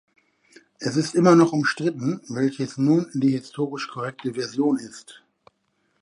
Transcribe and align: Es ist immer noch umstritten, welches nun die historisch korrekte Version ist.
Es 0.79 0.95
ist 0.97 1.13
immer 1.13 1.35
noch 1.35 1.51
umstritten, 1.53 2.21
welches 2.27 2.79
nun 2.79 3.05
die 3.13 3.33
historisch 3.37 3.87
korrekte 3.87 4.33
Version 4.33 4.79
ist. 4.79 5.21